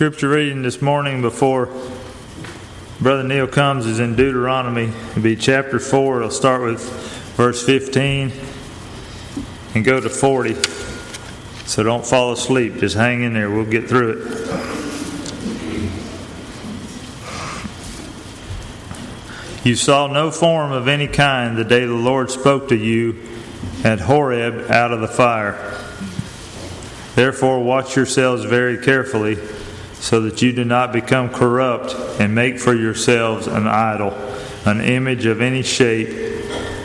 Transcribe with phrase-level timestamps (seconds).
[0.00, 1.68] Scripture reading this morning before
[3.02, 4.84] Brother Neil comes is in Deuteronomy.
[4.84, 6.20] It'll be chapter 4.
[6.20, 6.80] It'll start with
[7.36, 8.32] verse 15
[9.74, 10.54] and go to 40.
[11.66, 12.76] So don't fall asleep.
[12.76, 13.50] Just hang in there.
[13.50, 14.26] We'll get through it.
[19.66, 23.22] You saw no form of any kind the day the Lord spoke to you
[23.84, 25.58] at Horeb out of the fire.
[27.16, 29.36] Therefore, watch yourselves very carefully
[30.00, 34.12] so that you do not become corrupt and make for yourselves an idol,
[34.64, 36.08] an image of any shape,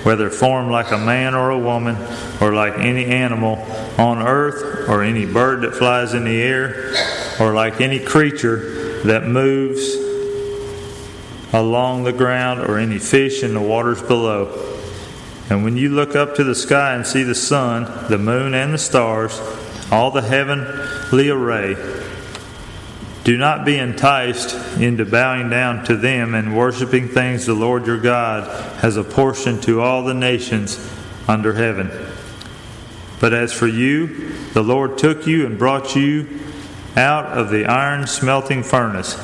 [0.06, 1.98] whether formed like a man or a woman,
[2.42, 3.56] or like any animal
[3.98, 6.94] on earth, or any bird that flies in the air,
[7.40, 9.96] or like any creature that moves
[11.54, 14.76] along the ground, or any fish in the waters below.
[15.50, 18.74] And when you look up to the sky and see the sun, the moon, and
[18.74, 19.40] the stars,
[19.92, 21.76] all the heavenly array,
[23.26, 28.00] do not be enticed into bowing down to them and worshiping things the Lord your
[28.00, 28.44] God
[28.82, 30.80] has apportioned to all the nations
[31.28, 31.90] under heaven.
[33.20, 36.40] But as for you, the Lord took you and brought you
[36.96, 39.18] out of the iron smelting furnace,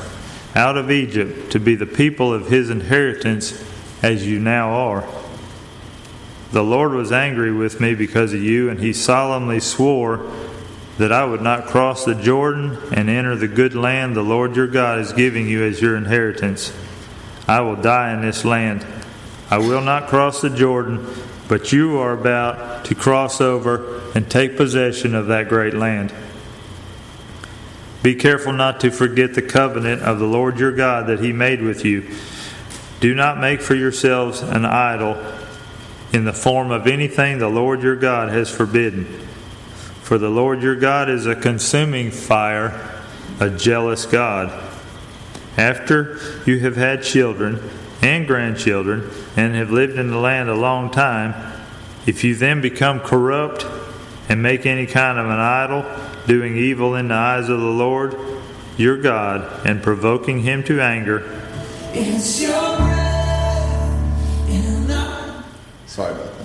[0.56, 3.64] out of Egypt, to be the people of his inheritance
[4.02, 5.08] as you now are.
[6.50, 10.28] The Lord was angry with me because of you, and he solemnly swore
[11.02, 14.68] that I would not cross the Jordan and enter the good land the Lord your
[14.68, 16.72] God is giving you as your inheritance.
[17.48, 18.86] I will die in this land.
[19.50, 21.04] I will not cross the Jordan,
[21.48, 26.14] but you are about to cross over and take possession of that great land.
[28.04, 31.62] Be careful not to forget the covenant of the Lord your God that he made
[31.62, 32.08] with you.
[33.00, 35.20] Do not make for yourselves an idol
[36.12, 39.30] in the form of anything the Lord your God has forbidden.
[40.02, 43.02] For the Lord your God is a consuming fire,
[43.40, 44.52] a jealous God.
[45.56, 47.62] After you have had children
[48.02, 51.34] and grandchildren and have lived in the land a long time,
[52.04, 53.64] if you then become corrupt
[54.28, 55.84] and make any kind of an idol,
[56.26, 58.16] doing evil in the eyes of the Lord
[58.76, 61.20] your God and provoking him to anger,
[65.86, 66.41] Sorry about that.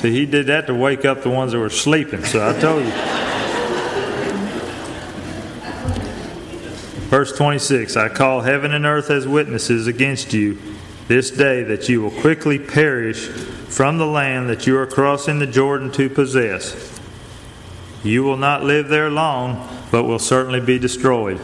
[0.00, 2.86] See, he did that to wake up the ones that were sleeping, so I told
[2.86, 2.90] you.
[7.10, 10.56] Verse 26 I call heaven and earth as witnesses against you
[11.08, 15.46] this day that you will quickly perish from the land that you are crossing the
[15.46, 16.98] Jordan to possess.
[18.02, 21.38] You will not live there long, but will certainly be destroyed.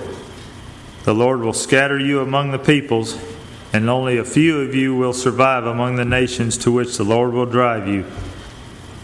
[1.04, 3.18] The Lord will scatter you among the peoples,
[3.74, 7.34] and only a few of you will survive among the nations to which the Lord
[7.34, 8.06] will drive you.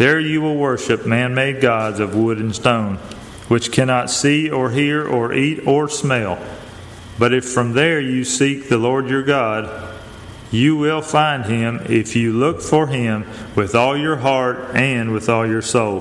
[0.02, 2.96] There you will worship man made gods of wood and stone,
[3.46, 6.44] which cannot see or hear or eat or smell.
[7.20, 9.94] But if from there you seek the Lord your God,
[10.50, 13.24] you will find him if you look for him
[13.54, 16.00] with all your heart and with all your soul.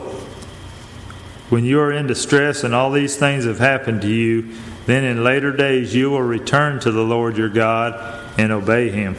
[1.52, 4.56] When you are in distress and all these things have happened to you,
[4.88, 9.14] then in later days you will return to the Lord your God and obey him.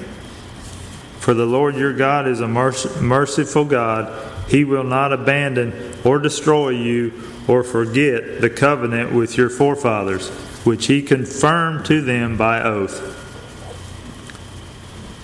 [1.20, 6.68] For the Lord your God is a merciful God he will not abandon or destroy
[6.68, 7.10] you
[7.48, 10.28] or forget the covenant with your forefathers,
[10.62, 13.18] which he confirmed to them by oath.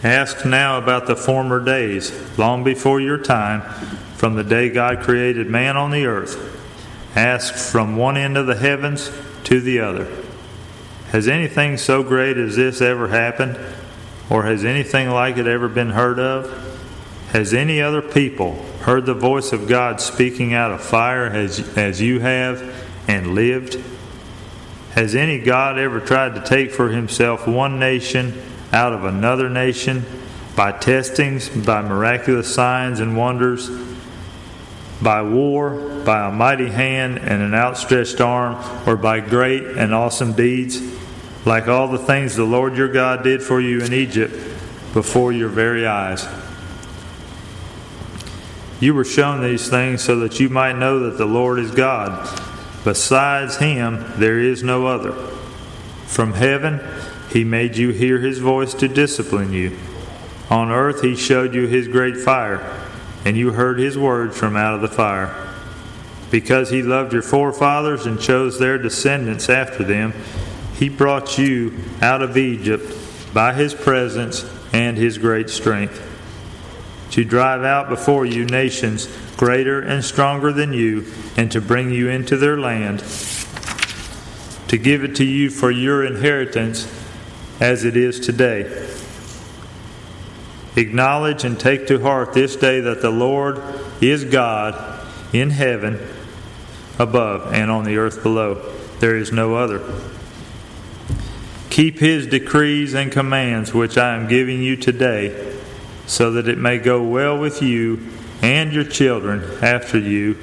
[0.03, 3.61] Ask now about the former days, long before your time,
[4.17, 6.56] from the day God created man on the earth.
[7.15, 9.12] Ask from one end of the heavens
[9.44, 10.11] to the other.
[11.09, 13.59] Has anything so great as this ever happened?
[14.31, 16.68] Or has anything like it ever been heard of?
[17.33, 22.00] Has any other people heard the voice of God speaking out of fire as, as
[22.00, 22.62] you have
[23.06, 23.78] and lived?
[24.93, 28.33] Has any God ever tried to take for himself one nation
[28.72, 30.06] out of another nation
[30.56, 33.71] by testings, by miraculous signs and wonders,
[35.03, 38.56] by war, by a mighty hand and an outstretched arm,
[38.88, 40.81] or by great and awesome deeds,
[41.44, 44.32] like all the things the Lord your God did for you in Egypt
[44.94, 46.26] before your very eyes?
[48.81, 52.29] You were shown these things so that you might know that the Lord is God.
[52.85, 55.13] Besides him, there is no other.
[56.07, 56.81] From heaven,
[57.33, 59.77] he made you hear his voice to discipline you.
[60.49, 62.61] On earth, he showed you his great fire,
[63.25, 65.35] and you heard his words from out of the fire.
[66.31, 70.15] Because he loved your forefathers and chose their descendants after them,
[70.77, 72.97] he brought you out of Egypt
[73.35, 76.07] by his presence and his great strength
[77.10, 81.06] to drive out before you nations greater and stronger than you,
[81.37, 82.99] and to bring you into their land,
[84.69, 86.93] to give it to you for your inheritance
[87.60, 88.87] as it is today.
[90.76, 93.62] Acknowledge and take to heart this day that the Lord
[94.00, 95.00] is God
[95.32, 95.99] in heaven
[96.99, 98.55] above and on the earth below.
[99.00, 99.82] There is no other.
[101.70, 105.57] Keep his decrees and commands which I am giving you today,
[106.08, 108.00] so that it may go well with you
[108.43, 110.37] and your children after you,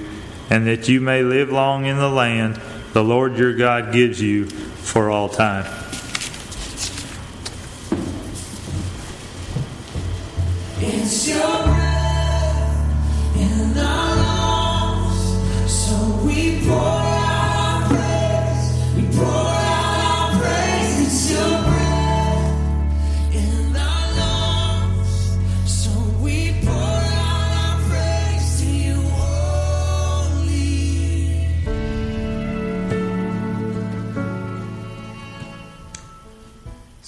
[0.50, 2.62] and that you may live long in the land
[2.94, 5.85] the Lord your God gives you for all time.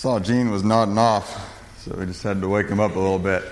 [0.08, 1.30] Saw Gene was nodding off,
[1.80, 3.44] so we just had to wake him up a little bit.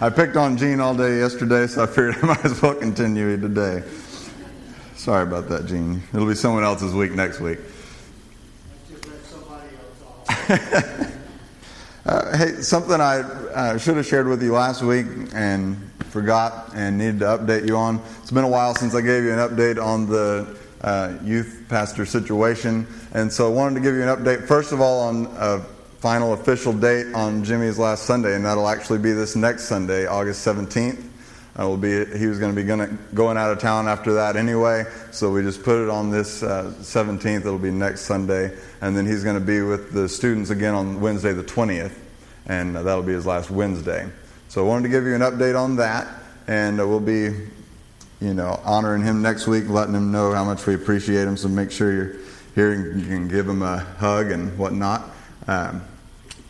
[0.00, 3.36] I picked on Gene all day yesterday, so I figured I might as well continue
[3.36, 3.84] today.
[4.96, 6.02] Sorry about that, Gene.
[6.12, 7.60] It'll be someone else's week next week.
[12.04, 16.98] uh, hey, something I uh, should have shared with you last week and forgot and
[16.98, 18.02] needed to update you on.
[18.22, 22.04] It's been a while since I gave you an update on the uh, youth pastor
[22.04, 22.86] situation.
[23.14, 25.60] And so I wanted to give you an update, first of all, on a
[25.98, 30.46] final official date on Jimmy's last Sunday, and that'll actually be this next Sunday, August
[30.46, 31.02] 17th.
[31.58, 34.36] Uh, will be, he was going to be gonna, going out of town after that
[34.36, 37.40] anyway, so we just put it on this uh, 17th.
[37.40, 41.00] It'll be next Sunday, and then he's going to be with the students again on
[41.00, 41.96] Wednesday the 20th,
[42.46, 44.06] and uh, that'll be his last Wednesday.
[44.48, 46.08] So I wanted to give you an update on that,
[46.48, 47.30] and uh, we'll be
[48.24, 51.36] you know, honoring him next week, letting him know how much we appreciate him.
[51.36, 52.16] So make sure you're
[52.54, 55.10] here and you can give him a hug and whatnot.
[55.46, 55.82] Um,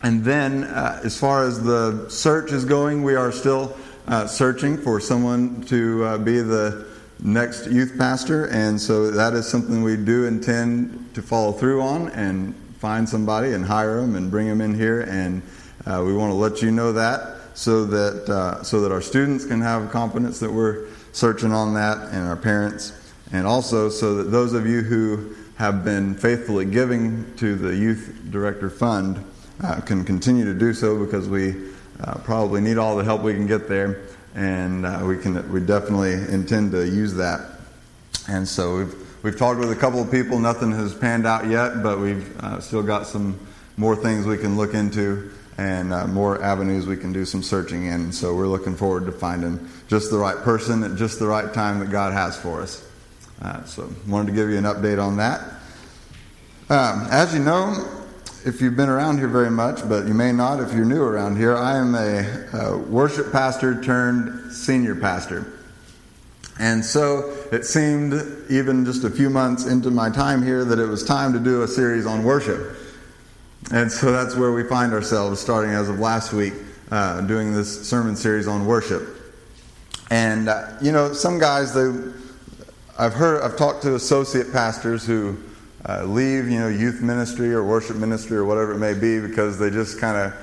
[0.01, 3.75] and then, uh, as far as the search is going, we are still
[4.07, 6.85] uh, searching for someone to uh, be the
[7.21, 8.45] next youth pastor.
[8.45, 13.51] And so that is something we do intend to follow through on and find somebody
[13.51, 15.01] and hire them and bring them in here.
[15.01, 15.41] And
[15.85, 19.43] uh, we want to let you know that so that, uh, so that our students
[19.43, 22.91] can have confidence that we're searching on that and our parents,
[23.31, 28.19] and also so that those of you who have been faithfully giving to the Youth
[28.29, 29.23] Director Fund
[29.63, 31.55] uh, can continue to do so because we
[32.03, 34.01] uh, probably need all the help we can get there,
[34.35, 37.59] and uh, we can we definitely intend to use that.
[38.27, 40.37] And so we've we've talked with a couple of people.
[40.37, 43.39] Nothing has panned out yet, but we've uh, still got some
[43.77, 47.85] more things we can look into and uh, more avenues we can do some searching
[47.85, 48.11] in.
[48.11, 51.79] So we're looking forward to finding just the right person at just the right time
[51.79, 52.85] that God has for us.
[53.41, 55.41] Uh, so wanted to give you an update on that.
[56.69, 57.85] Um, as you know,
[58.45, 61.37] if you've been around here very much, but you may not if you're new around
[61.37, 65.51] here, I am a, a worship pastor turned senior pastor.
[66.59, 68.13] And so it seemed,
[68.49, 71.63] even just a few months into my time here, that it was time to do
[71.63, 72.77] a series on worship.
[73.71, 76.53] And so that's where we find ourselves starting as of last week,
[76.91, 79.17] uh, doing this sermon series on worship.
[80.11, 81.91] And, uh, you know, some guys, they,
[82.97, 85.37] I've heard, I've talked to associate pastors who
[85.89, 89.57] uh, leave, you know, youth ministry or worship ministry or whatever it may be because
[89.57, 90.33] they just kind of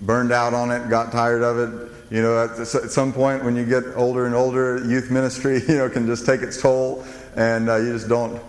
[0.00, 1.92] burned out on it, got tired of it.
[2.10, 5.76] You know, at, at, some point when you get older and older, youth ministry, you
[5.76, 7.04] know, can just take its toll
[7.36, 8.40] and uh, you just don't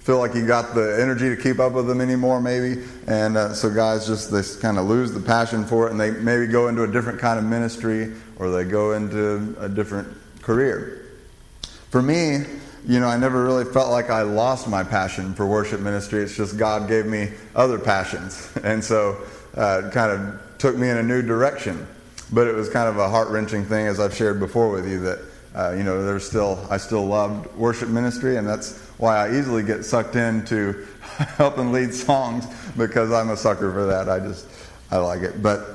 [0.00, 2.82] feel like you got the energy to keep up with them anymore, maybe.
[3.06, 6.10] And uh, so guys just they kind of lose the passion for it, and they
[6.10, 10.08] maybe go into a different kind of ministry or they go into a different
[10.42, 11.06] career.
[11.90, 12.44] For me,
[12.86, 16.22] you know, I never really felt like I lost my passion for worship ministry.
[16.22, 19.16] It's just God gave me other passions, and so
[19.56, 21.86] uh, it kind of took me in a new direction.
[22.32, 25.00] But it was kind of a heart wrenching thing, as I've shared before with you,
[25.00, 25.18] that
[25.54, 29.62] uh, you know, there's still I still loved worship ministry, and that's why I easily
[29.62, 30.86] get sucked into
[31.36, 34.08] helping lead songs because I'm a sucker for that.
[34.08, 34.46] I just
[34.90, 35.42] I like it.
[35.42, 35.66] But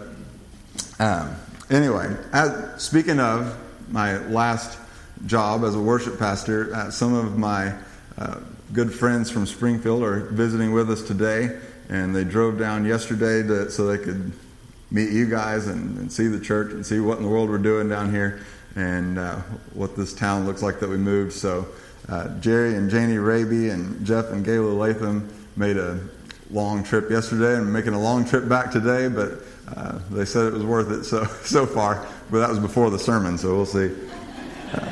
[1.00, 1.36] um,
[1.70, 3.58] anyway, as, speaking of
[3.90, 4.80] my last
[5.26, 7.74] job as a worship pastor, uh, some of my
[8.18, 8.40] uh,
[8.72, 13.70] good friends from Springfield are visiting with us today, and they drove down yesterday to,
[13.70, 14.32] so they could
[14.90, 17.58] meet you guys and, and see the church and see what in the world we're
[17.58, 18.42] doing down here
[18.76, 19.38] and uh,
[19.74, 21.34] what this town looks like that we moved.
[21.34, 21.68] So
[22.10, 26.00] uh, Jerry and Janie Raby and Jeff and Gayla Latham made a
[26.52, 29.40] long trip yesterday and making a long trip back today, but
[29.76, 32.08] uh, they said it was worth it so so far.
[32.30, 33.92] But that was before the sermon, so we'll see.
[34.74, 34.92] Uh,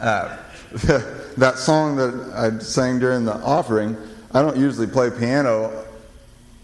[0.00, 0.38] uh,
[1.36, 3.96] that song that I sang during the offering,
[4.32, 5.84] I don't usually play piano.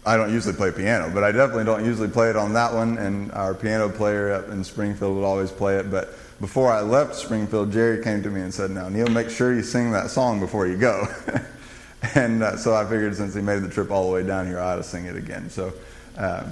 [0.07, 2.97] I don't usually play piano, but I definitely don't usually play it on that one.
[2.97, 5.91] And our piano player up in Springfield would always play it.
[5.91, 9.53] But before I left Springfield, Jerry came to me and said, Now, Neil, make sure
[9.53, 11.07] you sing that song before you go.
[12.15, 14.59] and uh, so I figured since he made the trip all the way down here,
[14.59, 15.49] I ought to sing it again.
[15.49, 15.73] So
[16.17, 16.51] uh,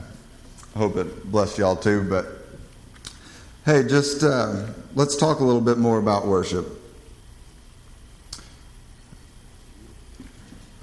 [0.75, 2.03] hope it blessed y'all too.
[2.03, 2.25] But
[3.63, 6.67] hey, just uh, let's talk a little bit more about worship.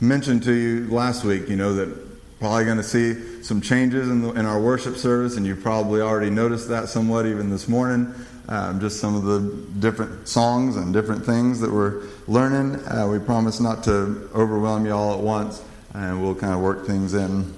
[0.00, 2.01] I mentioned to you last week, you know, that
[2.42, 6.00] probably going to see some changes in, the, in, our worship service, and you've probably
[6.00, 8.12] already noticed that somewhat even this morning.
[8.48, 12.84] Um, just some of the different songs and different things that we're learning.
[12.84, 15.62] Uh, we promise not to overwhelm you all at once,
[15.94, 17.54] and we'll kind of work things in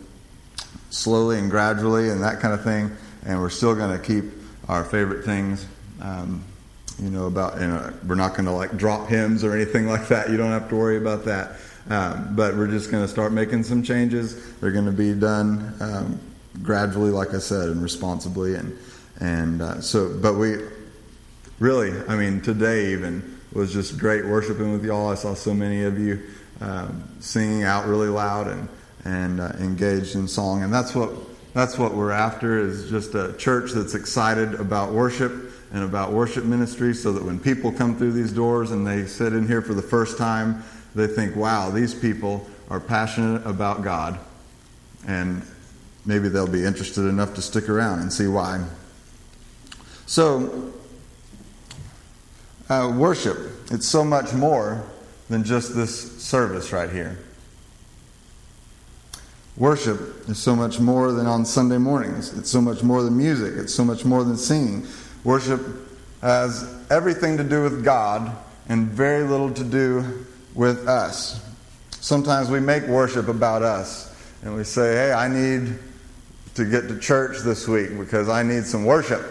[0.91, 2.95] slowly and gradually and that kind of thing.
[3.25, 4.27] And we're still going to keep
[4.69, 5.67] our favorite things.
[6.03, 6.45] Um,
[7.03, 10.09] you know about you know, we're not going to like drop hymns or anything like
[10.09, 10.29] that.
[10.29, 11.53] You don't have to worry about that.
[11.89, 14.55] Um, but we're just going to start making some changes.
[14.57, 16.21] They're going to be done um,
[16.63, 18.55] gradually, like I said, and responsibly.
[18.55, 18.77] And
[19.21, 20.57] and uh, so, but we
[21.59, 25.09] really, I mean, today even was just great worshiping with y'all.
[25.09, 26.23] I saw so many of you
[26.61, 28.69] um, singing out really loud and
[29.05, 31.11] and uh, engaged in song, and that's what
[31.53, 35.33] that's what we're after is just a church that's excited about worship
[35.73, 39.35] and about worship ministry, so that when people come through these doors and they sit
[39.35, 40.65] in here for the first time
[40.95, 44.19] they think, wow, these people are passionate about God.
[45.07, 45.43] And
[46.07, 48.65] maybe they'll be interested enough to stick around and see why.
[50.07, 50.73] So,
[52.69, 53.39] uh, worship,
[53.71, 54.85] it's so much more
[55.29, 57.19] than just this service right here.
[59.57, 62.37] Worship is so much more than on Sunday mornings.
[62.37, 63.55] It's so much more than music.
[63.57, 64.87] It's so much more than singing.
[65.23, 65.61] Worship
[66.23, 68.37] has everything to do with God
[68.69, 71.43] and very little to do with us.
[71.91, 75.79] Sometimes we make worship about us and we say, hey, I need
[76.55, 79.23] to get to church this week because I need some worship.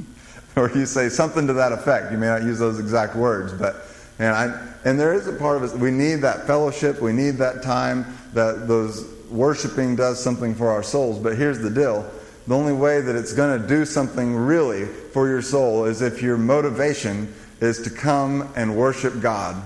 [0.56, 2.12] or you say something to that effect.
[2.12, 3.86] You may not use those exact words, but
[4.18, 7.36] and I and there is a part of us we need that fellowship, we need
[7.36, 11.18] that time that those worshiping does something for our souls.
[11.18, 12.10] But here's the deal.
[12.46, 16.22] The only way that it's going to do something really for your soul is if
[16.22, 19.62] your motivation is to come and worship God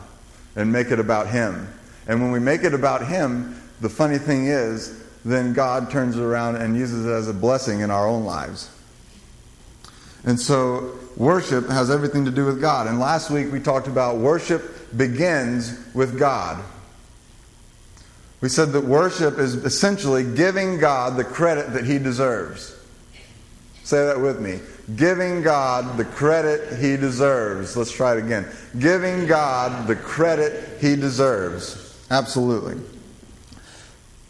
[0.56, 1.68] and make it about Him.
[2.06, 6.22] And when we make it about Him, the funny thing is, then God turns it
[6.22, 8.70] around and uses it as a blessing in our own lives.
[10.24, 12.86] And so, worship has everything to do with God.
[12.86, 16.62] And last week we talked about worship begins with God.
[18.40, 22.78] We said that worship is essentially giving God the credit that He deserves.
[23.84, 24.60] Say that with me
[24.96, 27.76] giving God the credit he deserves.
[27.76, 28.46] Let's try it again.
[28.78, 31.98] Giving God the credit he deserves.
[32.10, 32.80] Absolutely.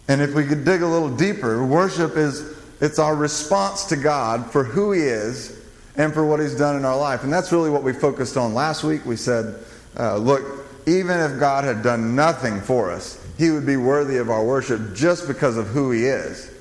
[0.06, 4.50] And if we could dig a little deeper, worship is it's our response to God
[4.50, 5.60] for who he is
[5.96, 7.24] and for what he's done in our life.
[7.24, 9.04] And that's really what we focused on last week.
[9.06, 9.64] We said,
[9.98, 14.30] uh, look, even if God had done nothing for us, he would be worthy of
[14.30, 16.52] our worship just because of who he is.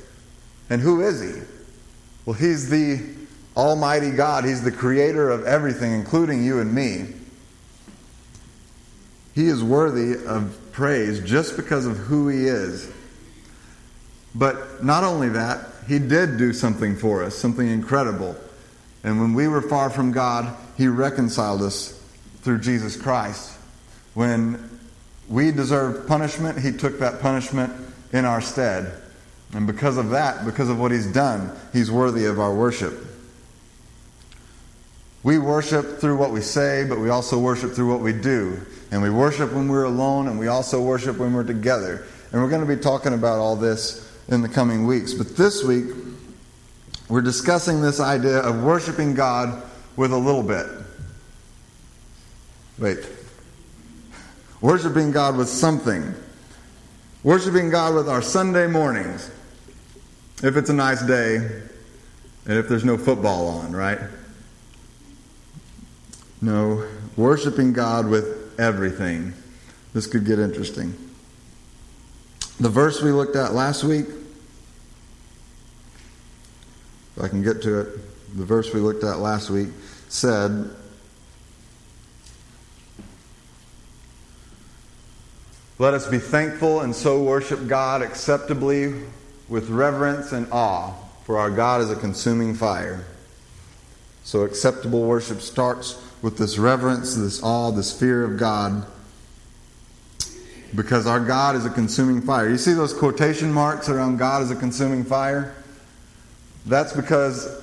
[0.69, 1.41] And who is he?
[2.25, 3.01] Well, he's the
[3.56, 4.46] Almighty God.
[4.46, 7.13] He's the creator of everything, including you and me.
[9.36, 12.92] He is worthy of praise just because of who He is.
[14.36, 18.36] But not only that, He did do something for us, something incredible.
[19.03, 22.00] And when we were far from God, He reconciled us
[22.42, 23.58] through Jesus Christ.
[24.13, 24.80] When
[25.27, 27.74] we deserved punishment, He took that punishment
[28.12, 29.02] in our stead.
[29.53, 32.93] And because of that, because of what He's done, He's worthy of our worship.
[35.24, 38.60] We worship through what we say, but we also worship through what we do.
[38.91, 42.05] And we worship when we're alone, and we also worship when we're together.
[42.31, 45.13] And we're going to be talking about all this in the coming weeks.
[45.13, 45.86] But this week,
[47.07, 49.63] we're discussing this idea of worshiping God
[49.95, 50.65] with a little bit.
[52.79, 53.00] Wait.
[54.62, 56.13] Worshiping God with something.
[57.24, 59.31] Worshiping God with our Sunday mornings.
[60.41, 61.37] If it's a nice day,
[62.45, 63.99] and if there's no football on, right?
[66.41, 66.85] No,
[67.15, 69.33] worshiping God with everything.
[69.93, 70.93] This could get interesting.
[72.59, 74.07] The verse we looked at last week,
[77.15, 79.69] if I can get to it, the verse we looked at last week
[80.09, 80.69] said,
[85.79, 88.93] Let us be thankful and so worship God acceptably
[89.50, 90.93] with reverence and awe,
[91.25, 93.05] for our God is a consuming fire.
[94.23, 98.85] So acceptable worship starts with this reverence, this awe, this fear of God.
[100.75, 102.50] because our God is a consuming fire.
[102.50, 105.53] You see those quotation marks around God is a consuming fire?
[106.65, 107.62] That's because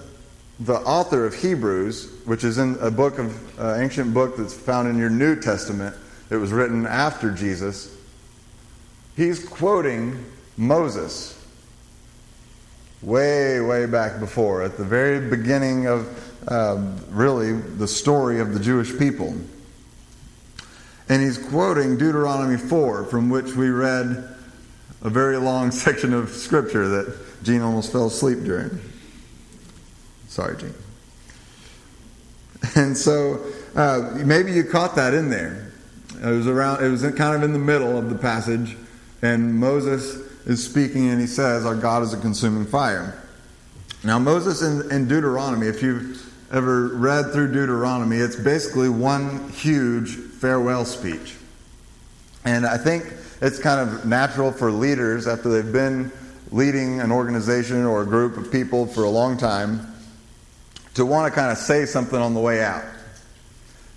[0.61, 4.89] the author of Hebrews, which is in a book of uh, ancient book that's found
[4.89, 5.97] in your New Testament,
[6.31, 7.97] it was written after Jesus.
[9.17, 10.25] He's quoting
[10.57, 11.40] Moses
[13.03, 16.09] way, way back before, at the very beginning of
[16.49, 19.35] um, really the story of the Jewish people.
[21.09, 24.37] And he's quoting Deuteronomy 4, from which we read
[25.03, 28.81] a very long section of scripture that Gene almost fell asleep during.
[30.29, 30.75] Sorry, Gene.
[32.77, 35.73] And so uh, maybe you caught that in there.
[36.23, 36.85] It was around.
[36.85, 38.77] It was kind of in the middle of the passage,
[39.23, 43.15] and Moses is speaking, and he says, "Our God is a consuming fire."
[44.03, 50.11] Now, Moses in, in Deuteronomy, if you've ever read through Deuteronomy, it's basically one huge
[50.11, 51.37] farewell speech.
[52.45, 53.05] And I think
[53.43, 56.11] it's kind of natural for leaders after they've been
[56.51, 59.87] leading an organization or a group of people for a long time
[60.95, 62.85] to want to kind of say something on the way out.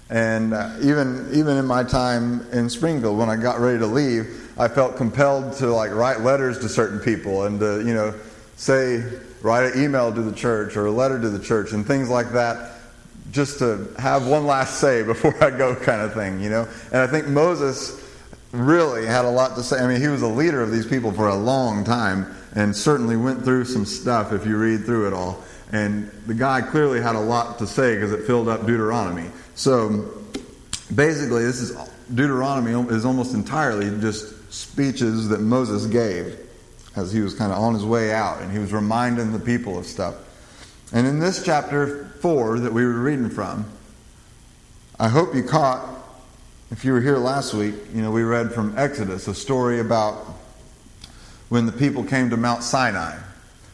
[0.10, 4.52] And uh, even even in my time in Springfield, when I got ready to leave,
[4.58, 8.14] I felt compelled to like write letters to certain people and to you know
[8.56, 9.04] say
[9.42, 12.32] write an email to the church or a letter to the church and things like
[12.32, 12.74] that,
[13.32, 16.68] just to have one last say before I go, kind of thing, you know.
[16.92, 18.02] And I think Moses
[18.52, 19.80] really had a lot to say.
[19.80, 23.18] I mean, he was a leader of these people for a long time and certainly
[23.18, 25.44] went through some stuff if you read through it all.
[25.72, 29.30] And the guy clearly had a lot to say because it filled up Deuteronomy.
[29.56, 30.12] So
[30.94, 31.78] basically, this is
[32.14, 36.38] Deuteronomy is almost entirely just speeches that Moses gave
[36.96, 39.78] as he was kind of on his way out and he was reminding the people
[39.78, 40.16] of stuff.
[40.92, 43.66] And in this chapter 4 that we were reading from,
[45.00, 45.90] I hope you caught,
[46.70, 50.16] if you were here last week, you know, we read from Exodus a story about
[51.50, 53.18] when the people came to Mount Sinai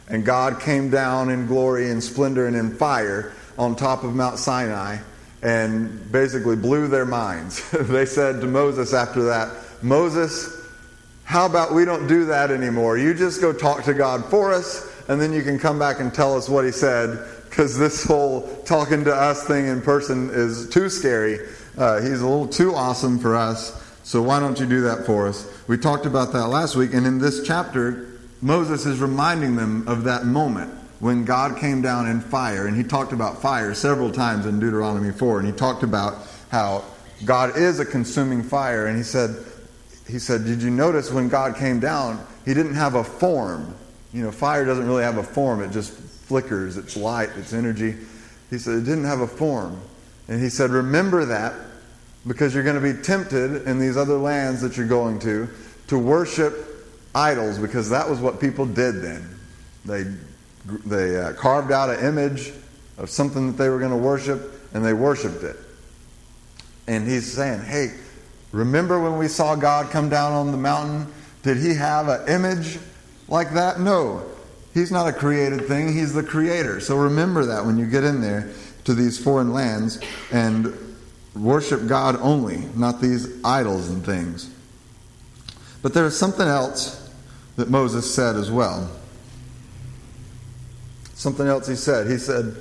[0.08, 4.39] and God came down in glory and splendor and in fire on top of Mount
[4.39, 4.99] Sinai
[5.41, 7.69] and basically blew their minds.
[7.88, 10.67] they said to Moses after that, Moses,
[11.23, 12.97] how about we don't do that anymore?
[12.97, 16.13] You just go talk to God for us, and then you can come back and
[16.13, 20.67] tell us what He said, because this whole talking to us thing in person is
[20.69, 21.39] too scary.
[21.78, 25.28] Uh, he's a little too awesome for us, so why don't you do that for
[25.28, 25.47] us?
[25.67, 28.08] We talked about that last week, and in this chapter,
[28.41, 32.83] Moses is reminding them of that moment when God came down in fire, and he
[32.83, 36.15] talked about fire several times in Deuteronomy 4, and he talked about
[36.49, 36.83] how
[37.25, 39.35] God is a consuming fire, and he said,
[40.07, 43.75] he said, Did you notice when God came down, he didn't have a form?
[44.13, 47.95] You know, fire doesn't really have a form, it just flickers, it's light, it's energy.
[48.49, 49.79] He said, It didn't have a form.
[50.27, 51.53] And he said, Remember that
[52.27, 55.47] because you're going to be tempted in these other lands that you're going to
[55.88, 56.53] to worship
[57.15, 59.27] idols because that was what people did then.
[59.85, 60.05] They,
[60.65, 62.52] they uh, carved out an image
[62.98, 65.56] of something that they were going to worship and they worshiped it.
[66.88, 67.93] And he's saying, hey,
[68.52, 71.12] remember when we saw God come down on the mountain?
[71.43, 72.80] Did he have an image
[73.28, 73.80] like that?
[73.80, 74.26] No.
[74.74, 76.80] He's not a created thing, he's the creator.
[76.80, 78.52] So remember that when you get in there
[78.86, 80.00] to these foreign lands
[80.32, 80.74] and
[81.36, 84.50] worship God only, not these idols and things.
[85.82, 87.10] But there is something else
[87.56, 88.89] that Moses said as well.
[91.19, 92.08] Something else he said.
[92.08, 92.55] He said,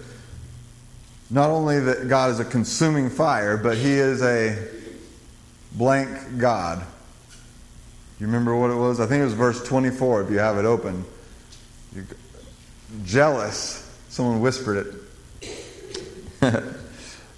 [1.31, 4.59] not only that God is a consuming fire, but he is a
[5.75, 6.85] blank God.
[8.19, 8.99] You remember what it was?
[8.99, 11.05] I think it was verse 24 if you have it open.
[11.95, 12.07] You're
[13.05, 13.97] jealous.
[14.09, 14.89] Someone whispered
[15.41, 15.53] it.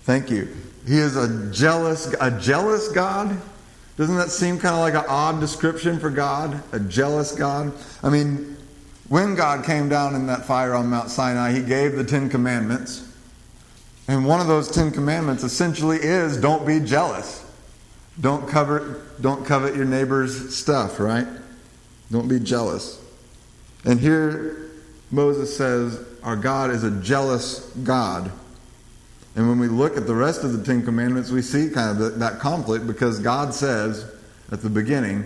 [0.04, 0.48] Thank you.
[0.86, 3.38] He is a jealous a jealous God?
[3.98, 6.62] Doesn't that seem kind of like an odd description for God?
[6.72, 7.74] A jealous God?
[8.02, 8.56] I mean,
[9.10, 13.12] when God came down in that fire on Mount Sinai, He gave the Ten Commandments.
[14.06, 17.44] And one of those Ten Commandments essentially is don't be jealous.
[18.20, 21.26] Don't covet, don't covet your neighbor's stuff, right?
[22.12, 23.02] Don't be jealous.
[23.84, 24.70] And here
[25.10, 28.30] Moses says, Our God is a jealous God.
[29.34, 32.20] And when we look at the rest of the Ten Commandments, we see kind of
[32.20, 34.08] that conflict because God says
[34.52, 35.24] at the beginning,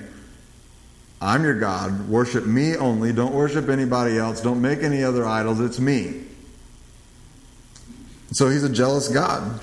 [1.24, 2.06] I'm your God.
[2.06, 3.10] Worship me only.
[3.10, 4.42] Don't worship anybody else.
[4.42, 5.58] Don't make any other idols.
[5.58, 6.24] It's me.
[8.32, 9.58] So he's a jealous God.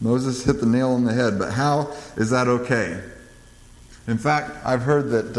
[0.00, 1.38] Moses hit the nail on the head.
[1.38, 2.98] But how is that okay?
[4.06, 5.36] In fact, I've heard that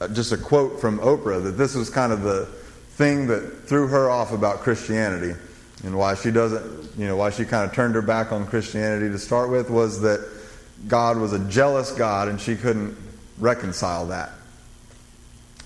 [0.00, 2.46] uh, just a quote from Oprah that this was kind of the
[2.96, 5.38] thing that threw her off about Christianity
[5.84, 9.08] and why she doesn't, you know, why she kind of turned her back on Christianity
[9.10, 10.28] to start with was that
[10.88, 12.96] God was a jealous God and she couldn't
[13.40, 14.30] reconcile that.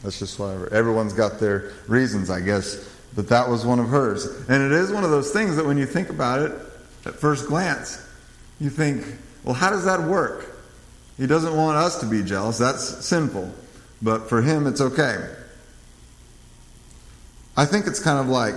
[0.03, 0.73] That's just whatever.
[0.73, 2.91] Everyone's got their reasons, I guess.
[3.15, 4.27] But that was one of hers.
[4.49, 6.53] And it is one of those things that when you think about it
[7.07, 8.07] at first glance,
[8.61, 9.05] you think,
[9.45, 10.57] well, how does that work?
[11.17, 12.59] He doesn't want us to be jealous.
[12.59, 13.53] That's sinful.
[14.03, 15.33] But for him, it's okay.
[17.57, 18.57] I think it's kind of like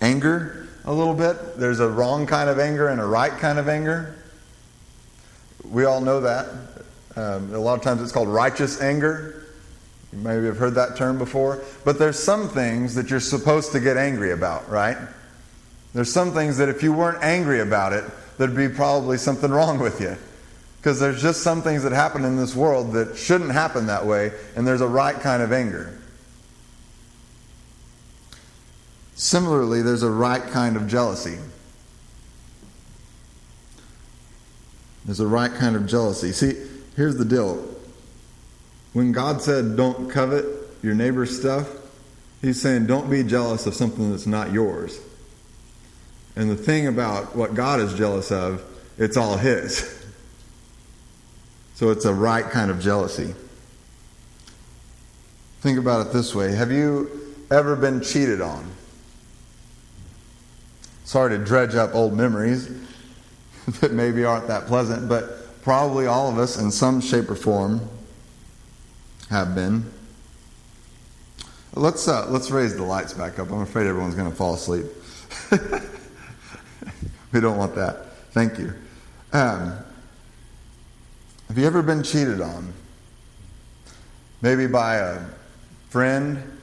[0.00, 1.58] anger a little bit.
[1.58, 4.16] There's a wrong kind of anger and a right kind of anger.
[5.64, 6.46] We all know that.
[7.16, 9.46] Um, a lot of times it's called righteous anger.
[10.12, 11.62] You maybe have heard that term before.
[11.84, 14.96] But there's some things that you're supposed to get angry about, right?
[15.94, 18.04] There's some things that if you weren't angry about it,
[18.38, 20.16] there'd be probably something wrong with you.
[20.78, 24.32] Because there's just some things that happen in this world that shouldn't happen that way,
[24.56, 25.96] and there's a right kind of anger.
[29.14, 31.38] Similarly, there's a right kind of jealousy.
[35.04, 36.32] There's a right kind of jealousy.
[36.32, 36.54] See,
[36.96, 37.64] here's the deal.
[38.92, 40.44] When God said, don't covet
[40.82, 41.68] your neighbor's stuff,
[42.40, 45.00] He's saying, don't be jealous of something that's not yours.
[46.34, 48.62] And the thing about what God is jealous of,
[48.98, 50.00] it's all His.
[51.74, 53.34] So it's a right kind of jealousy.
[55.62, 57.10] Think about it this way Have you
[57.50, 58.70] ever been cheated on?
[61.04, 62.70] Sorry to dredge up old memories
[63.80, 67.88] that maybe aren't that pleasant, but probably all of us in some shape or form
[69.30, 69.90] have been.
[71.74, 73.50] Let's uh, let's raise the lights back up.
[73.50, 74.84] I'm afraid everyone's going to fall asleep.
[77.32, 78.14] we don't want that.
[78.32, 78.74] Thank you.
[79.32, 79.78] Um,
[81.48, 82.72] have you ever been cheated on?
[84.42, 85.20] Maybe by a
[85.88, 86.58] friend,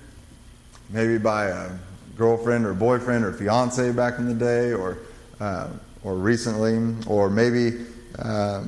[0.90, 1.70] maybe by a
[2.16, 5.00] girlfriend or boyfriend or fiance back in the day, or
[5.40, 5.70] uh,
[6.04, 7.86] or recently, or maybe
[8.20, 8.64] uh,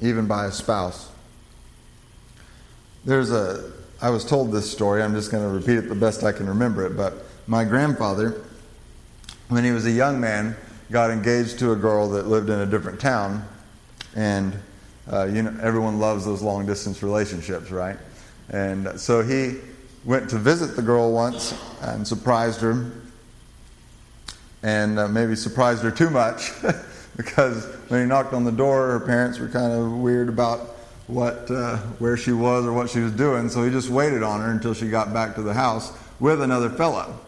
[0.00, 1.10] even by a spouse.
[3.04, 3.72] There's a.
[4.00, 5.02] I was told this story.
[5.02, 6.96] I'm just going to repeat it the best I can remember it.
[6.96, 7.14] But
[7.46, 8.42] my grandfather,
[9.48, 10.56] when he was a young man,
[10.90, 13.46] got engaged to a girl that lived in a different town,
[14.14, 14.58] and
[15.10, 17.96] uh, you know everyone loves those long distance relationships, right?
[18.50, 19.56] And so he
[20.04, 22.90] went to visit the girl once and surprised her,
[24.62, 26.52] and uh, maybe surprised her too much
[27.18, 30.60] because when he knocked on the door, her parents were kind of weird about
[31.08, 33.50] what uh, where she was or what she was doing.
[33.50, 36.70] So he just waited on her until she got back to the house with another
[36.70, 37.18] fellow.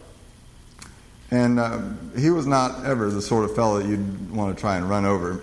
[1.33, 1.81] And uh,
[2.17, 5.05] he was not ever the sort of fellow that you'd want to try and run
[5.05, 5.43] over.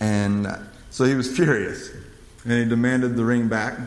[0.00, 0.58] And uh,
[0.90, 1.90] so he was furious,
[2.44, 3.78] and he demanded the ring back.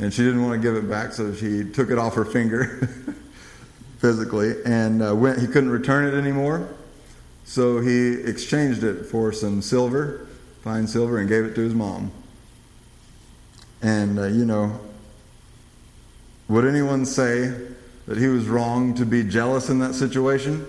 [0.00, 2.88] And she didn't want to give it back, so she took it off her finger
[3.98, 5.38] physically and uh, went.
[5.40, 6.68] He couldn't return it anymore,
[7.50, 10.28] so he exchanged it for some silver,
[10.62, 12.12] fine silver, and gave it to his mom.
[13.82, 14.78] And uh, you know,
[16.46, 17.52] would anyone say
[18.06, 20.64] that he was wrong to be jealous in that situation?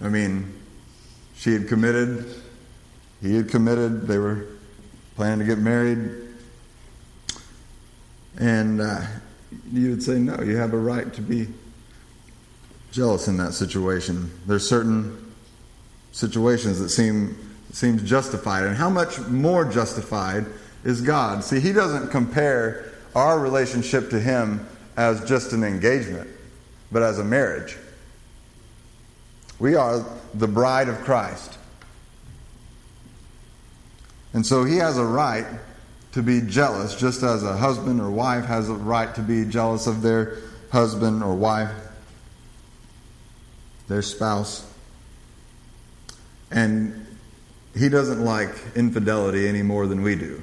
[0.00, 0.52] I mean,
[1.36, 2.26] she had committed,
[3.22, 4.46] he had committed, they were
[5.14, 6.28] planning to get married
[8.38, 9.02] and uh,
[9.72, 11.46] you would say, no, you have a right to be
[12.90, 14.30] jealous in that situation.
[14.46, 15.32] There's certain
[16.12, 17.36] situations that seem
[17.72, 20.46] seems justified, and how much more justified
[20.84, 21.44] is God?
[21.44, 26.28] See, He doesn't compare our relationship to Him as just an engagement,
[26.90, 27.76] but as a marriage.
[29.58, 31.58] We are the bride of Christ.
[34.32, 35.46] And so He has a right
[36.12, 39.86] to be jealous, just as a husband or wife has a right to be jealous
[39.86, 40.38] of their
[40.72, 41.70] husband or wife,
[43.88, 44.70] their spouse.
[46.50, 47.06] And
[47.76, 50.42] he doesn't like infidelity any more than we do.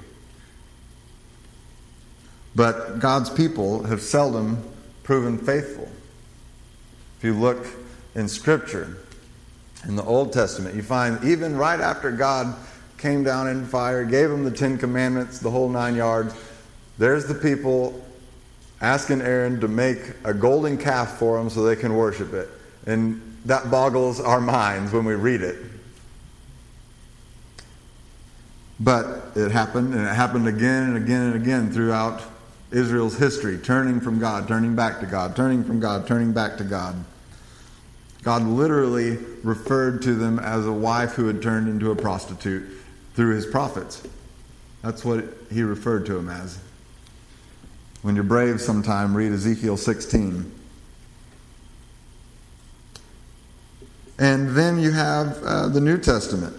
[2.55, 4.63] But God's people have seldom
[5.03, 5.89] proven faithful.
[7.17, 7.65] If you look
[8.15, 8.97] in Scripture,
[9.88, 12.55] in the Old Testament, you find even right after God
[12.97, 16.34] came down in fire, gave them the Ten Commandments, the whole nine yards.
[16.97, 18.01] There's the people
[18.81, 22.49] asking Aaron to make a golden calf for them so they can worship it.
[22.86, 25.58] And that boggles our minds when we read it.
[28.79, 32.21] But it happened, and it happened again and again and again throughout
[32.71, 36.63] Israel's history, turning from God, turning back to God, turning from God, turning back to
[36.63, 36.95] God.
[38.23, 42.67] God literally referred to them as a wife who had turned into a prostitute
[43.13, 44.05] through his prophets.
[44.81, 46.60] That's what he referred to them as.
[48.01, 50.51] When you're brave sometime, read Ezekiel 16.
[54.17, 56.56] And then you have uh, the New Testament,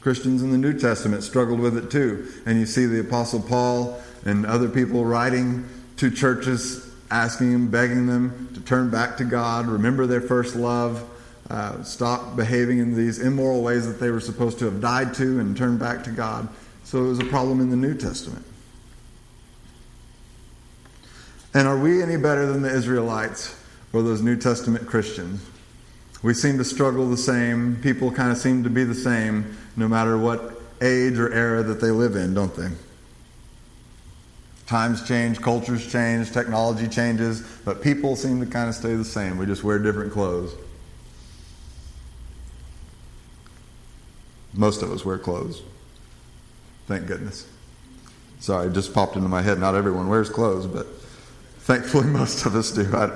[0.00, 2.28] Christians in the New Testament struggled with it too.
[2.46, 8.06] And you see the Apostle Paul and other people writing to churches, asking them, begging
[8.06, 11.08] them to turn back to God, remember their first love,
[11.50, 15.40] uh, stop behaving in these immoral ways that they were supposed to have died to,
[15.40, 16.48] and turn back to God.
[16.84, 18.44] So it was a problem in the New Testament.
[21.52, 23.54] And are we any better than the Israelites
[23.92, 25.40] or those New Testament Christians?
[26.24, 27.76] We seem to struggle the same.
[27.82, 31.82] People kind of seem to be the same no matter what age or era that
[31.82, 32.70] they live in, don't they?
[34.66, 39.36] Times change, cultures change, technology changes, but people seem to kind of stay the same.
[39.36, 40.54] We just wear different clothes.
[44.54, 45.60] Most of us wear clothes.
[46.86, 47.46] Thank goodness.
[48.40, 49.58] Sorry, it just popped into my head.
[49.58, 50.86] Not everyone wears clothes, but
[51.58, 52.88] thankfully most of us do.
[52.96, 53.10] I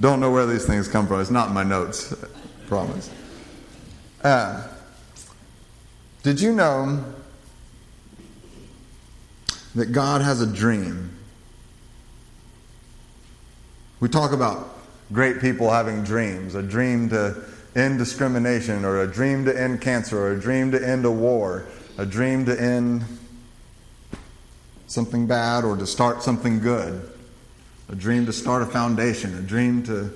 [0.00, 1.20] don't know where these things come from.
[1.20, 2.14] It's not in my notes,
[2.68, 3.10] promise.
[4.22, 4.68] Uh,
[6.22, 7.02] did you know
[9.74, 11.16] that God has a dream?
[14.00, 14.76] We talk about
[15.12, 17.42] great people having dreams a dream to
[17.74, 21.64] end discrimination, or a dream to end cancer, or a dream to end a war,
[21.96, 23.04] a dream to end
[24.88, 27.10] something bad or to start something good,
[27.88, 30.12] a dream to start a foundation, a dream to.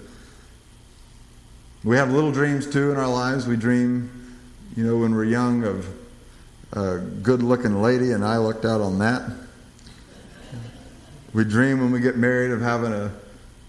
[1.84, 3.46] We have little dreams too in our lives.
[3.46, 4.38] We dream,
[4.76, 5.88] you know, when we're young of
[6.72, 9.30] a good looking lady, and I looked out on that.
[11.34, 13.12] We dream when we get married of having a,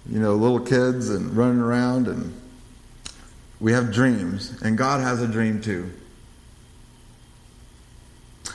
[0.08, 2.39] you know, little kids and running around, and
[3.60, 5.91] we have dreams, and God has a dream too.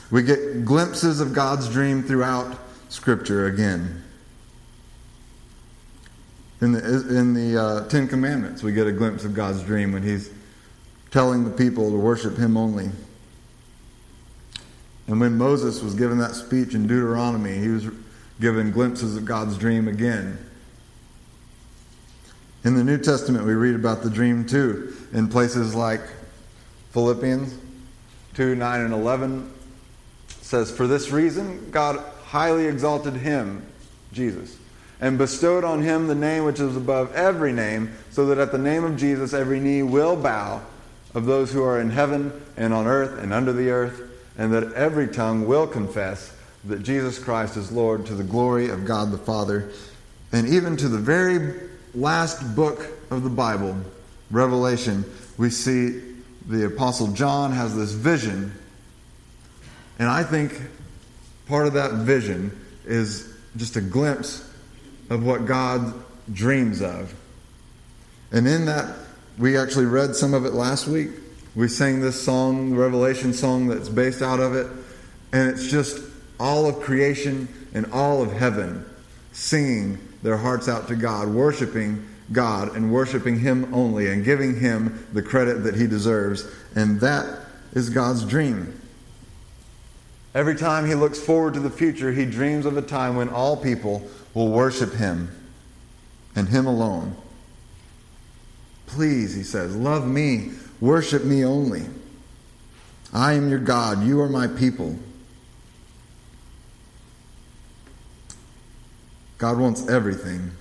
[0.09, 2.57] We get glimpses of God's dream throughout
[2.89, 4.03] Scripture again.
[6.61, 10.03] In the, in the uh, Ten Commandments, we get a glimpse of God's dream when
[10.03, 10.29] He's
[11.11, 12.91] telling the people to worship Him only.
[15.09, 17.87] And when Moses was given that speech in Deuteronomy, he was
[18.39, 20.37] given glimpses of God's dream again.
[22.63, 26.01] In the New Testament, we read about the dream too, in places like
[26.91, 27.57] Philippians
[28.35, 29.51] 2 9 and 11
[30.41, 33.65] says, For this reason, God highly exalted him,
[34.13, 34.58] Jesus,
[35.01, 38.57] and bestowed on him the name which is above every name, so that at the
[38.57, 40.61] name of Jesus every knee will bow
[41.13, 44.71] of those who are in heaven and on earth and under the earth and that
[44.73, 46.33] every tongue will confess
[46.65, 49.69] that Jesus Christ is Lord to the glory of God the Father.
[50.31, 51.59] And even to the very
[51.93, 53.75] last book of the Bible,
[54.31, 55.03] Revelation,
[55.37, 56.01] we see
[56.47, 58.53] the Apostle John has this vision.
[59.99, 60.61] And I think
[61.47, 64.48] part of that vision is just a glimpse
[65.09, 65.93] of what God
[66.31, 67.13] dreams of.
[68.31, 68.95] And in that,
[69.37, 71.09] we actually read some of it last week.
[71.55, 74.67] We sang this song, the Revelation song that's based out of it,
[75.31, 76.03] and it's just
[76.39, 78.85] all of creation and all of heaven
[79.31, 85.07] singing their hearts out to God, worshiping God and worshiping Him only and giving Him
[85.13, 86.47] the credit that He deserves.
[86.75, 88.79] And that is God's dream.
[90.35, 93.57] Every time He looks forward to the future, He dreams of a time when all
[93.57, 95.31] people will worship Him
[96.35, 97.15] and Him alone.
[98.87, 101.83] Please, He says, love me Worship me only.
[103.11, 104.03] I am your God.
[104.03, 104.97] You are my people.
[109.37, 110.51] God wants everything.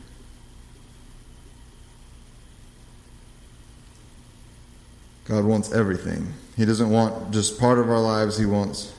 [5.26, 6.32] God wants everything.
[6.56, 8.94] He doesn't want just part of our lives, He wants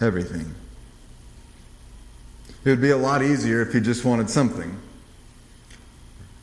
[0.00, 0.54] everything.
[2.64, 4.78] It would be a lot easier if He just wanted something.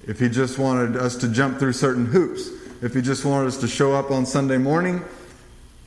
[0.08, 2.50] If He just wanted us to jump through certain hoops
[2.82, 5.04] if he just wanted us to show up on Sunday morning,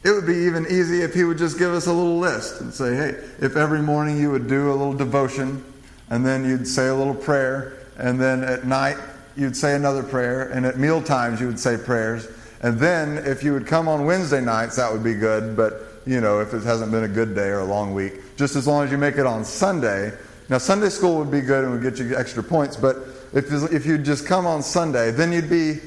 [0.03, 2.73] it would be even easy if he would just give us a little list and
[2.73, 5.65] say, hey, if every morning you would do a little devotion,
[6.09, 8.97] and then you'd say a little prayer, and then at night
[9.37, 12.27] you'd say another prayer, and at meal times you would say prayers.
[12.63, 16.21] And then if you would come on Wednesday nights, that would be good, but you
[16.21, 18.85] know, if it hasn't been a good day or a long week, just as long
[18.85, 20.13] as you make it on Sunday.
[20.49, 22.97] Now, Sunday school would be good and would get you extra points, but
[23.33, 25.79] if, if you'd just come on Sunday, then you'd be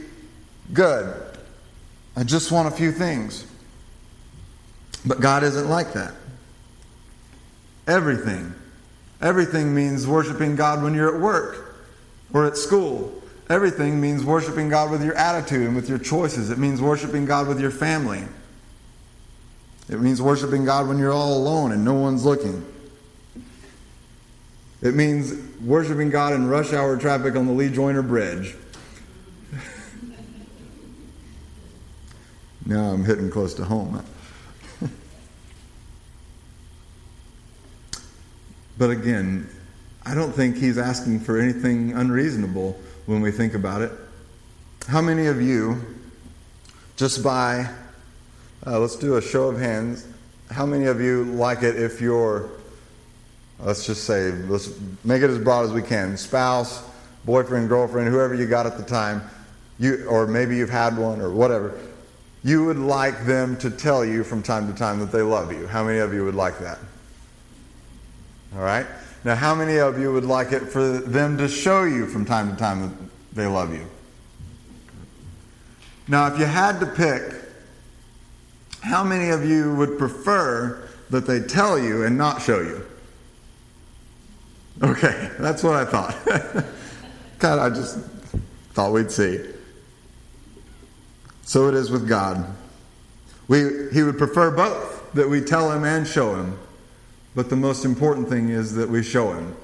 [0.71, 1.13] Good.
[2.15, 3.45] I just want a few things.
[5.05, 6.13] But God isn't like that.
[7.87, 8.53] Everything.
[9.21, 11.77] Everything means worshiping God when you're at work
[12.33, 13.11] or at school.
[13.49, 16.49] Everything means worshiping God with your attitude and with your choices.
[16.49, 18.23] It means worshiping God with your family.
[19.89, 22.65] It means worshiping God when you're all alone and no one's looking.
[24.81, 28.55] It means worshiping God in rush hour traffic on the Lee Joyner Bridge.
[32.65, 34.03] now I'm hitting close to home.
[38.77, 39.49] but again,
[40.05, 43.91] I don't think he's asking for anything unreasonable when we think about it.
[44.87, 45.81] How many of you,
[46.97, 47.69] just by
[48.65, 50.07] uh, let's do a show of hands,
[50.49, 52.49] how many of you like it if your,
[53.59, 54.69] let's just say, let's
[55.03, 56.83] make it as broad as we can, spouse,
[57.25, 59.21] boyfriend, girlfriend, whoever you got at the time,
[59.79, 61.77] you, or maybe you've had one or whatever,
[62.43, 65.65] you would like them to tell you from time to time that they love you.
[65.67, 66.77] How many of you would like that?
[68.55, 68.85] All right?
[69.23, 72.51] Now, how many of you would like it for them to show you from time
[72.51, 73.87] to time that they love you?
[76.07, 77.42] Now, if you had to pick,
[78.83, 82.85] how many of you would prefer that they tell you and not show you?
[84.81, 86.65] Okay, that's what I thought.
[87.39, 87.99] God, I just
[88.73, 89.39] thought we'd see.
[91.43, 92.45] So it is with God.
[93.47, 96.57] We, he would prefer both, that we tell him and show him.
[97.35, 99.55] But the most important thing is that we show him.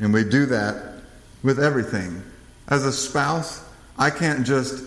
[0.00, 1.00] And we do that
[1.42, 2.22] with everything.
[2.68, 3.66] As a spouse,
[3.98, 4.84] I can't just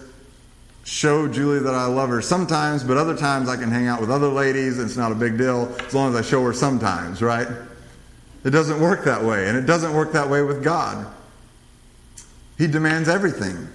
[0.90, 4.10] show Julie that I love her sometimes, but other times I can hang out with
[4.10, 7.48] other ladies it's not a big deal as long as I show her sometimes, right?
[8.44, 11.06] It doesn't work that way, and it doesn't work that way with God.
[12.58, 13.68] He demands everything.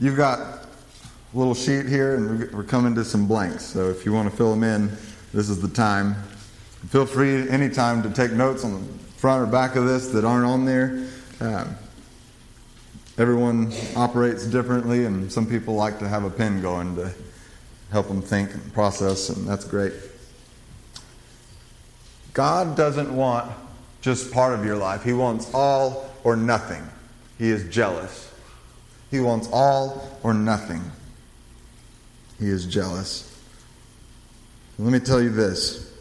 [0.00, 0.68] You've got a
[1.34, 3.64] little sheet here, and we're coming to some blanks.
[3.64, 4.88] So if you want to fill them in,
[5.32, 6.14] this is the time.
[6.90, 10.46] Feel free anytime to take notes on the front or back of this that aren't
[10.46, 11.08] on there.
[11.40, 11.76] Um,
[13.18, 17.12] everyone operates differently, and some people like to have a pen going to
[17.90, 19.92] help them think and process, and that's great.
[22.32, 23.52] God doesn't want
[24.00, 26.82] just part of your life, He wants all or nothing.
[27.38, 28.32] He is jealous.
[29.10, 30.82] He wants all or nothing.
[32.38, 33.30] He is jealous.
[34.78, 35.92] Let me tell you this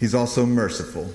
[0.00, 1.10] He's also merciful.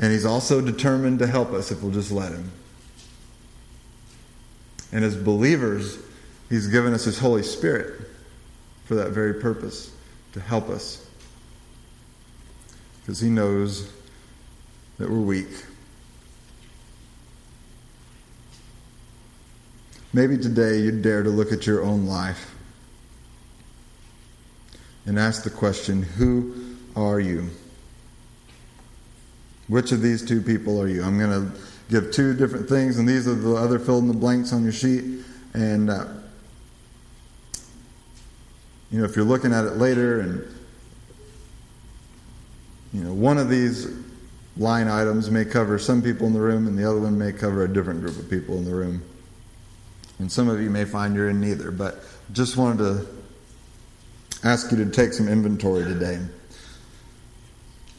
[0.00, 2.50] And He's also determined to help us if we'll just let Him.
[4.92, 5.98] And as believers,
[6.48, 8.00] He's given us His Holy Spirit
[8.86, 9.92] for that very purpose
[10.32, 11.06] to help us.
[13.00, 13.92] Because He knows
[14.98, 15.48] that we're weak.
[20.12, 22.54] Maybe today you'd dare to look at your own life
[25.06, 27.50] and ask the question Who are you?
[29.70, 31.00] Which of these two people are you?
[31.04, 34.14] I'm going to give two different things, and these are the other fill in the
[34.14, 35.24] blanks on your sheet.
[35.54, 36.08] And, uh,
[38.90, 40.56] you know, if you're looking at it later and,
[42.92, 43.86] you know, one of these
[44.56, 47.62] line items may cover some people in the room, and the other one may cover
[47.62, 49.00] a different group of people in the room.
[50.18, 52.02] And some of you may find you're in neither, but
[52.32, 53.06] just wanted to
[54.42, 56.18] ask you to take some inventory today.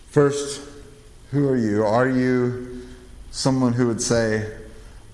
[0.09, 0.67] First,
[1.31, 1.83] who are you?
[1.85, 2.83] Are you
[3.31, 4.53] someone who would say,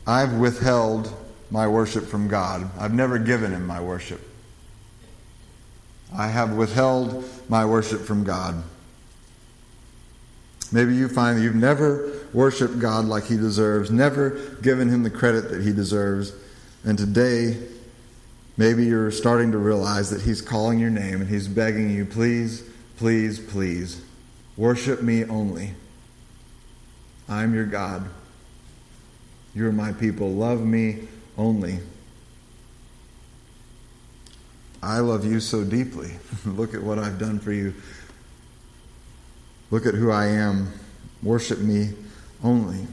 [0.06, 1.14] I've withheld
[1.52, 2.70] my worship from God?
[2.80, 4.22] I've never given him my worship.
[6.16, 8.64] I have withheld my worship from God.
[10.72, 15.10] Maybe you find that you've never worshiped God like he deserves, never given him the
[15.10, 16.34] credit that he deserves.
[16.84, 17.58] And today,
[18.58, 22.64] maybe you're starting to realize that He's calling your name and He's begging you, please,
[22.98, 24.02] please, please,
[24.56, 25.74] worship me only.
[27.30, 28.08] I'm your God.
[29.54, 30.32] You're my people.
[30.32, 31.80] Love me only.
[34.82, 36.12] I love you so deeply.
[36.46, 37.74] Look at what I've done for you.
[39.72, 40.72] Look at who I am.
[41.24, 41.90] Worship me
[42.44, 42.88] only.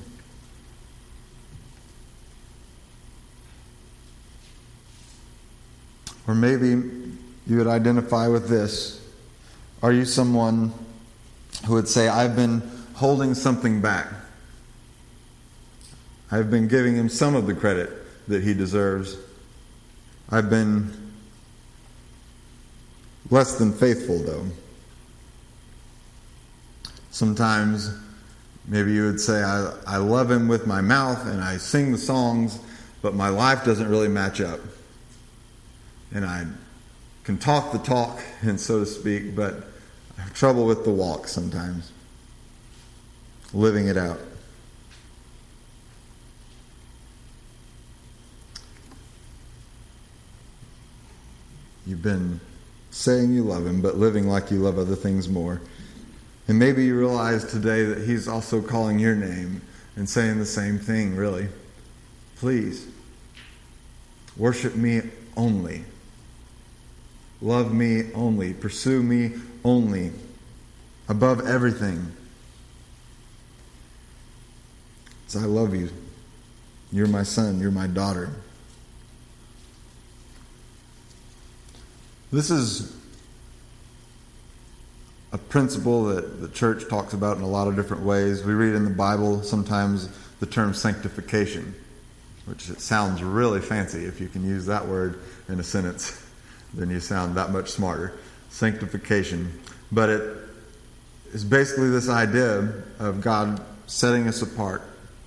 [6.27, 6.69] Or maybe
[7.47, 9.07] you would identify with this.
[9.83, 10.73] Are you someone
[11.67, 12.63] who would say, I've been
[12.95, 14.07] holding something back?
[16.31, 17.91] I've been giving him some of the credit
[18.29, 19.17] that he deserves.
[20.31, 21.13] I've been
[23.31, 24.47] less than faithful, though.
[27.11, 27.97] Sometimes
[28.67, 31.99] maybe you would say, I, I love him with my mouth and I sing the
[31.99, 32.59] songs,
[33.03, 34.61] but my life doesn't really match up
[36.15, 36.47] and I
[37.25, 39.65] can talk the talk, and so to speak, but
[40.17, 41.93] I have trouble with the walk sometimes,
[43.53, 44.21] living it out.
[51.87, 52.41] You've been
[52.91, 55.61] saying you love him, but living like you love other things more.
[56.49, 59.63] And maybe you realize today that he's also calling your name
[59.97, 61.49] and saying the same thing, really.
[62.37, 62.87] Please,
[64.37, 65.03] worship me
[65.37, 65.85] only.
[67.41, 68.55] Love me only.
[68.55, 69.33] Pursue me
[69.65, 70.13] only.
[71.09, 72.13] above everything.
[75.27, 75.91] So I love you.
[76.93, 78.31] You're my son, you're my daughter.
[82.35, 82.93] This is
[85.31, 88.43] a principle that the church talks about in a lot of different ways.
[88.43, 90.09] We read in the Bible sometimes
[90.41, 91.77] the term sanctification,
[92.47, 94.05] which sounds really fancy.
[94.05, 96.27] If you can use that word in a sentence,
[96.75, 98.15] then you sound that much smarter.
[98.51, 99.53] Sanctification.
[99.93, 100.37] But it
[101.33, 102.69] is basically this idea
[102.99, 104.83] of God setting us apart,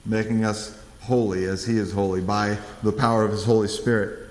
[0.05, 4.26] making us holy as He is holy by the power of His Holy Spirit.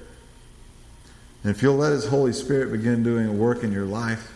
[1.46, 4.32] And if you'll let His Holy Spirit begin doing a work in your life,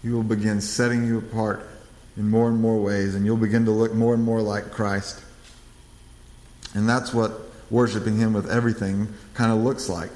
[0.00, 1.68] He will begin setting you apart
[2.16, 5.22] in more and more ways, and you'll begin to look more and more like Christ.
[6.72, 10.08] And that's what worshiping Him with everything kind of looks like.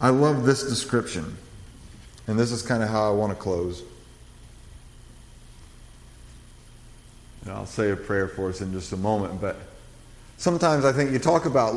[0.00, 1.36] I love this description,
[2.26, 3.84] and this is kind of how I want to close.
[7.42, 9.60] And I'll say a prayer for us in just a moment, but
[10.38, 11.76] sometimes I think you talk about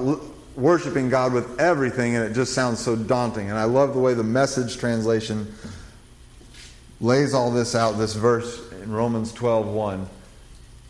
[0.55, 3.49] worshiping God with everything and it just sounds so daunting.
[3.49, 5.53] And I love the way the message translation
[6.99, 10.07] lays all this out, this verse in Romans 12:1.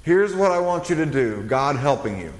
[0.04, 2.34] Here's what I want you to do, God helping you,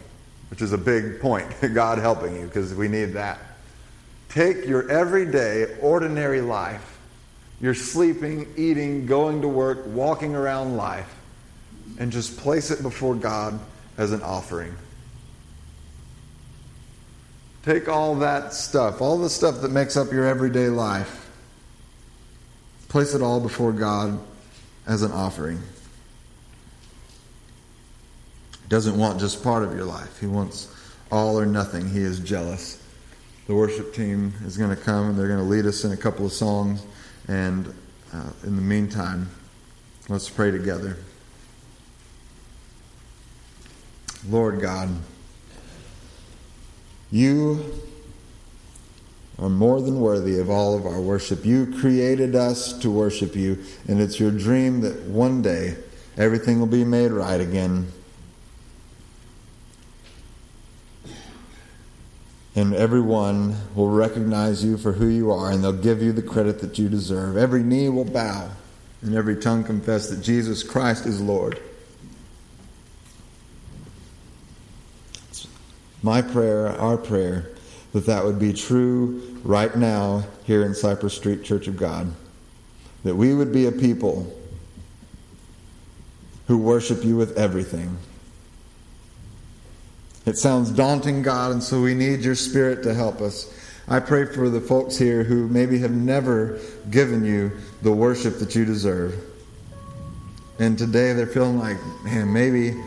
[0.50, 3.40] which is a big point, God helping you, because we need that.
[4.30, 7.00] Take your everyday, ordinary life,
[7.60, 11.14] your sleeping, eating, going to work, walking around life,
[12.00, 13.60] and just place it before God
[13.98, 14.76] as an offering.
[17.64, 21.30] Take all that stuff, all the stuff that makes up your everyday life,
[22.90, 24.20] place it all before God
[24.88, 25.60] as an offering.
[28.64, 30.76] He doesn't want just part of your life, He wants
[31.12, 31.90] all or nothing.
[31.90, 32.82] He is jealous.
[33.48, 35.98] The worship team is going to come and they're going to lead us in a
[35.98, 36.86] couple of songs.
[37.28, 37.74] And
[38.14, 39.30] uh, in the meantime,
[40.08, 40.98] let's pray together.
[44.30, 44.90] Lord God,
[47.12, 47.64] you
[49.38, 51.46] are more than worthy of all of our worship.
[51.46, 53.58] You created us to worship you,
[53.88, 55.78] and it's your dream that one day
[56.16, 57.92] everything will be made right again.
[62.54, 66.60] And everyone will recognize you for who you are, and they'll give you the credit
[66.62, 67.38] that you deserve.
[67.38, 68.52] Every knee will bow,
[69.02, 71.60] and every tongue confess that Jesus Christ is Lord.
[76.02, 77.50] My prayer, our prayer,
[77.94, 82.12] that that would be true right now here in Cypress Street Church of God.
[83.04, 84.34] That we would be a people
[86.48, 87.98] who worship you with everything.
[90.26, 93.58] It sounds daunting, God, and so we need your Spirit to help us.
[93.88, 98.56] I pray for the folks here who maybe have never given you the worship that
[98.56, 99.20] you deserve.
[100.60, 102.80] And today they're feeling like, man, maybe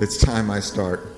[0.00, 1.09] it's time I start.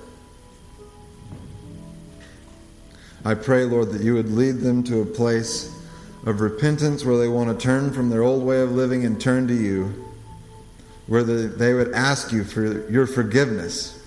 [3.25, 5.73] I pray, Lord, that you would lead them to a place
[6.25, 9.47] of repentance where they want to turn from their old way of living and turn
[9.47, 10.05] to you,
[11.07, 14.01] where they would ask you for your forgiveness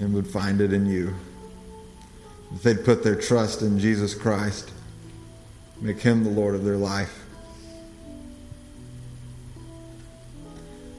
[0.00, 1.14] and would find it in you.
[2.54, 4.72] If they'd put their trust in Jesus Christ,
[5.80, 7.24] make him the Lord of their life.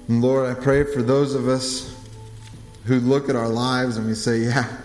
[0.07, 1.95] And Lord, I pray for those of us
[2.85, 4.77] who look at our lives and we say, yeah,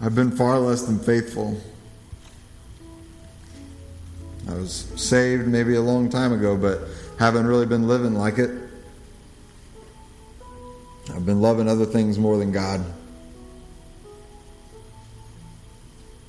[0.00, 1.60] I've been far less than faithful.
[4.48, 6.82] I was saved maybe a long time ago, but
[7.18, 8.50] haven't really been living like it.
[11.12, 12.84] I've been loving other things more than God.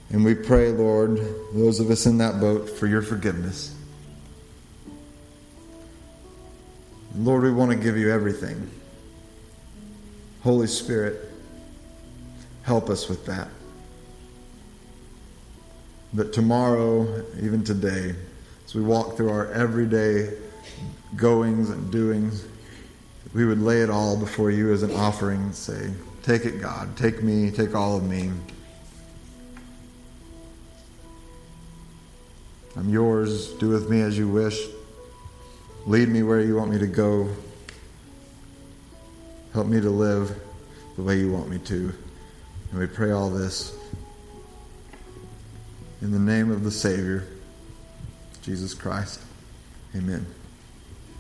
[0.09, 1.19] And we pray, Lord,
[1.53, 3.75] those of us in that boat, for your forgiveness.
[7.15, 8.71] Lord, we want to give you everything.
[10.41, 11.31] Holy Spirit,
[12.63, 13.49] help us with that
[16.13, 18.15] that tomorrow, even today,
[18.65, 20.33] as we walk through our everyday
[21.15, 22.45] goings and doings,
[23.33, 25.91] we would lay it all before you as an offering and say,
[26.23, 26.95] Take it, God.
[26.97, 27.49] Take me.
[27.49, 28.31] Take all of me.
[32.75, 33.53] I'm yours.
[33.53, 34.67] Do with me as you wish.
[35.85, 37.29] Lead me where you want me to go.
[39.53, 40.39] Help me to live
[40.97, 41.93] the way you want me to.
[42.71, 43.78] And we pray all this
[46.01, 47.25] in the name of the Savior,
[48.41, 49.21] Jesus Christ.
[49.95, 50.25] Amen.